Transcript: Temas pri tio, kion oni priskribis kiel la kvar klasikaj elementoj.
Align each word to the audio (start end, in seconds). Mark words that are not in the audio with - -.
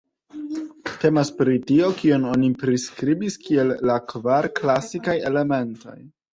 Temas 1.03 1.31
pri 1.41 1.57
tio, 1.73 1.91
kion 1.99 2.25
oni 2.31 2.49
priskribis 2.63 3.37
kiel 3.45 3.77
la 3.93 4.01
kvar 4.15 4.51
klasikaj 4.59 5.19
elementoj. 5.33 5.99